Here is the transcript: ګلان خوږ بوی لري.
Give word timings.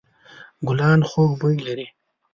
ګلان 0.67 0.99
خوږ 1.09 1.31
بوی 1.39 1.55
لري. 1.67 1.87